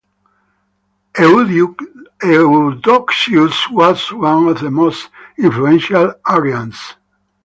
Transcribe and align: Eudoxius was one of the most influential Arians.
Eudoxius 1.15 2.01
was 3.69 4.11
one 4.11 4.47
of 4.47 4.59
the 4.59 4.71
most 4.71 5.09
influential 5.37 6.15
Arians. 6.27 6.95